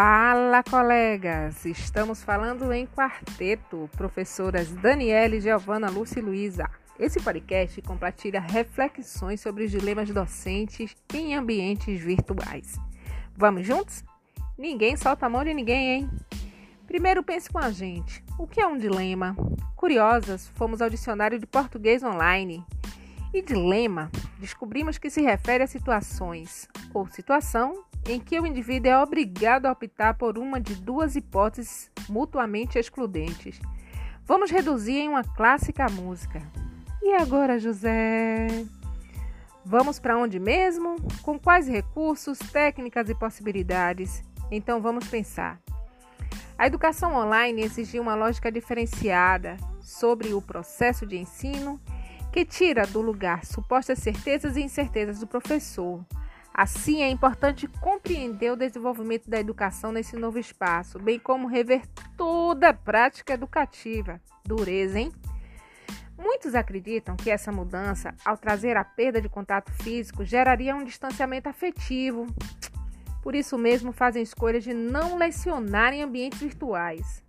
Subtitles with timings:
[0.00, 1.66] Fala, colegas!
[1.66, 6.70] Estamos falando em quarteto, professoras Daniele, Giovana, Lúcia e Luísa.
[7.00, 12.78] Esse podcast compartilha reflexões sobre os dilemas docentes em ambientes virtuais.
[13.36, 14.04] Vamos juntos?
[14.56, 16.10] Ninguém solta a mão de ninguém, hein?
[16.86, 18.22] Primeiro pense com a gente.
[18.38, 19.34] O que é um dilema?
[19.74, 22.64] Curiosas, fomos ao dicionário de português online.
[23.32, 28.98] E dilema, descobrimos que se refere a situações ou situação em que o indivíduo é
[28.98, 33.60] obrigado a optar por uma de duas hipóteses mutuamente excludentes.
[34.24, 36.40] Vamos reduzir em uma clássica música.
[37.02, 38.46] E agora, José?
[39.64, 40.96] Vamos para onde mesmo?
[41.22, 44.22] Com quais recursos, técnicas e possibilidades?
[44.50, 45.60] Então vamos pensar.
[46.56, 51.78] A educação online exigiu uma lógica diferenciada sobre o processo de ensino
[52.32, 56.04] que tira do lugar supostas certezas e incertezas do professor
[56.58, 61.82] Assim, é importante compreender o desenvolvimento da educação nesse novo espaço, bem como rever
[62.16, 64.20] toda a prática educativa.
[64.44, 65.12] Dureza, hein?
[66.18, 71.48] Muitos acreditam que essa mudança, ao trazer a perda de contato físico, geraria um distanciamento
[71.48, 72.26] afetivo.
[73.22, 77.22] Por isso mesmo, fazem escolha de não lecionar em ambientes virtuais.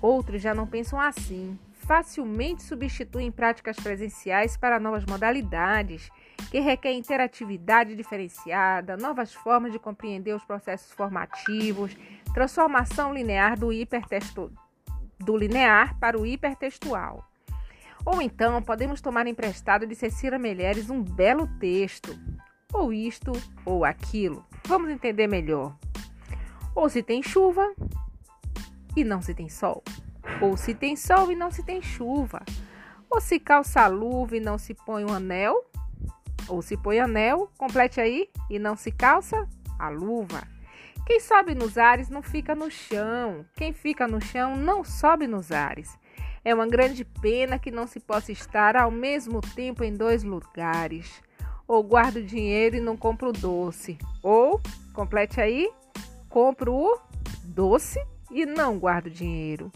[0.00, 1.56] Outros já não pensam assim.
[1.86, 6.10] Facilmente substituem práticas presenciais para novas modalidades
[6.50, 11.96] que requer interatividade diferenciada, novas formas de compreender os processos formativos,
[12.32, 14.52] transformação linear do hipertexto
[15.18, 17.28] do linear para o hipertextual.
[18.04, 22.16] Ou então podemos tomar emprestado de Cecília Melheres um belo texto,
[22.72, 23.32] ou isto
[23.64, 24.44] ou aquilo.
[24.66, 25.76] Vamos entender melhor.
[26.74, 27.74] Ou se tem chuva
[28.96, 29.82] e não se tem sol,
[30.40, 32.42] ou se tem sol e não se tem chuva,
[33.10, 35.64] ou se calça a luva e não se põe um anel,
[36.48, 40.42] ou se põe anel, complete aí, e não se calça a luva.
[41.04, 43.44] Quem sobe nos ares não fica no chão.
[43.56, 45.98] Quem fica no chão não sobe nos ares.
[46.44, 51.20] É uma grande pena que não se possa estar ao mesmo tempo em dois lugares.
[51.66, 53.98] Ou guardo dinheiro e não compro doce.
[54.22, 54.60] Ou,
[54.92, 55.70] complete aí,
[56.28, 57.00] compro o
[57.44, 57.98] doce
[58.30, 59.70] e não guardo dinheiro.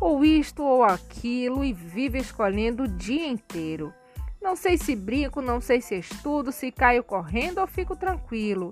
[0.00, 3.92] Ou isto ou aquilo e vive escolhendo o dia inteiro.
[4.40, 8.68] Não sei se brinco, não sei se estudo, se caio correndo ou fico tranquilo,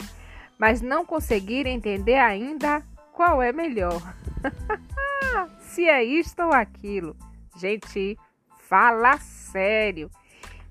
[0.59, 2.83] mas não conseguir entender ainda
[3.13, 4.03] qual é melhor.
[5.61, 7.17] se é isto ou aquilo.
[7.57, 8.19] Gente,
[8.59, 10.11] fala sério.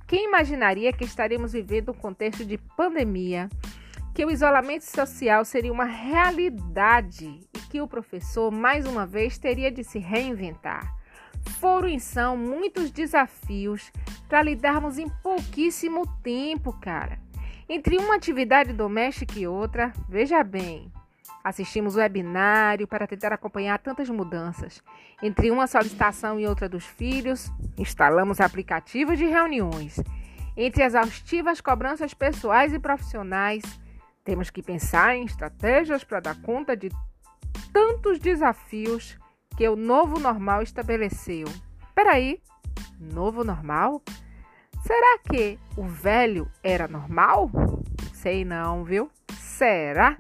[0.06, 3.50] Quem imaginaria que estaremos vivendo um contexto de pandemia,
[4.22, 9.72] que o isolamento social seria uma realidade e que o professor, mais uma vez, teria
[9.72, 10.96] de se reinventar?
[11.60, 13.92] Foram e são muitos desafios
[14.30, 17.18] para lidarmos em pouquíssimo tempo, cara.
[17.68, 20.92] Entre uma atividade doméstica e outra, veja bem,
[21.44, 24.84] assistimos webinário para tentar acompanhar tantas mudanças.
[25.24, 30.00] Entre uma solicitação e outra dos filhos, instalamos aplicativos de reuniões.
[30.56, 33.64] Entre exaustivas cobranças pessoais e profissionais,
[34.24, 36.90] temos que pensar em estratégias para dar conta de
[37.74, 39.18] tantos desafios
[39.58, 41.48] que o novo normal estabeleceu.
[41.94, 42.42] Peraí,
[43.00, 44.02] novo normal?
[44.84, 47.52] Será que o velho era normal?
[48.14, 49.10] Sei não, viu?
[49.38, 50.18] Será?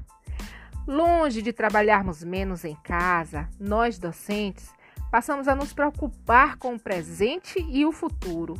[0.88, 4.72] Longe de trabalharmos menos em casa, nós docentes
[5.12, 8.56] passamos a nos preocupar com o presente e o futuro,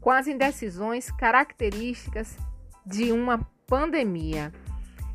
[0.00, 2.36] com as indecisões características
[2.86, 4.50] de uma pandemia.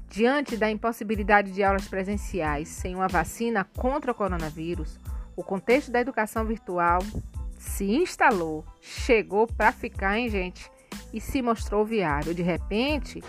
[0.10, 5.00] Diante da impossibilidade de aulas presenciais sem uma vacina contra o coronavírus,
[5.36, 7.00] o contexto da educação virtual
[7.58, 10.72] se instalou, chegou para ficar, hein, gente?
[11.14, 12.34] E se mostrou viável.
[12.34, 13.22] De repente,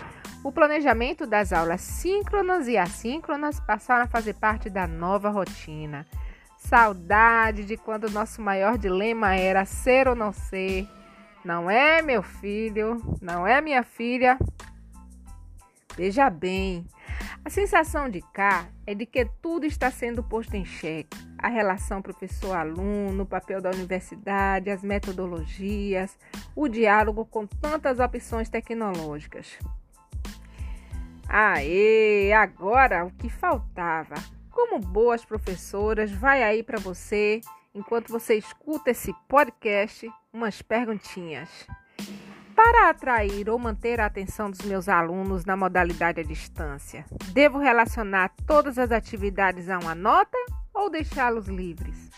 [0.43, 6.05] o planejamento das aulas síncronas e assíncronas passaram a fazer parte da nova rotina.
[6.57, 10.87] Saudade de quando nosso maior dilema era ser ou não ser.
[11.43, 14.37] Não é meu filho, não é minha filha.
[15.97, 16.85] Veja bem,
[17.43, 21.17] a sensação de cá é de que tudo está sendo posto em xeque.
[21.39, 26.15] A relação professor-aluno, o papel da universidade, as metodologias,
[26.55, 29.57] o diálogo com tantas opções tecnológicas.
[31.27, 34.13] Aê, agora o que faltava.
[34.51, 37.41] Como boas professoras, vai aí para você,
[37.73, 41.65] enquanto você escuta esse podcast, umas perguntinhas.
[42.69, 48.29] Para atrair ou manter a atenção dos meus alunos na modalidade à distância, devo relacionar
[48.45, 50.37] todas as atividades a uma nota
[50.73, 52.11] ou deixá-los livres?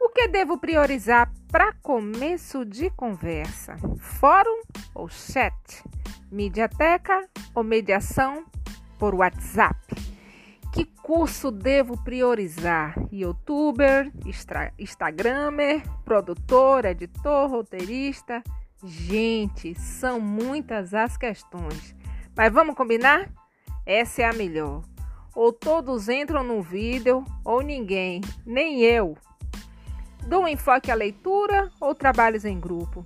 [0.00, 3.76] O que devo priorizar para começo de conversa?
[4.00, 4.62] Fórum
[4.96, 5.54] ou chat?
[6.28, 8.46] Mediateca ou mediação
[8.98, 9.78] por WhatsApp?
[10.74, 12.96] Que curso devo priorizar?
[13.12, 14.10] Youtuber,
[14.76, 18.42] Instagramer, produtor, editor, roteirista?
[18.84, 21.96] Gente, são muitas as questões.
[22.36, 23.28] Mas vamos combinar?
[23.84, 24.82] Essa é a melhor.
[25.34, 29.16] Ou todos entram no vídeo, ou ninguém, nem eu.
[30.26, 33.02] Dou um enfoque à leitura ou trabalhos em grupo?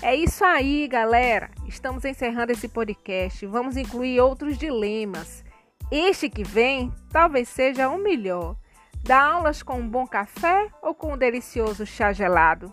[0.00, 1.50] É isso aí, galera.
[1.66, 3.44] Estamos encerrando esse podcast.
[3.46, 5.44] Vamos incluir outros dilemas.
[5.90, 8.56] Este que vem talvez seja o melhor.
[9.02, 12.72] Dá aulas com um bom café ou com um delicioso chá gelado?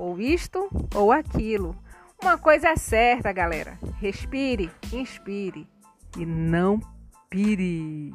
[0.00, 1.76] Ou isto ou aquilo.
[2.22, 3.78] Uma coisa é certa, galera.
[3.98, 5.68] Respire, inspire
[6.16, 6.80] e não
[7.28, 8.14] pire.